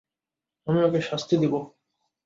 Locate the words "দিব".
1.37-1.53